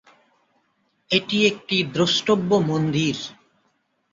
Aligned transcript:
এটি 1.11 1.37
একটি 1.45 1.77
দ্রষ্টব্য 1.93 2.51
মন্দির। 2.69 3.15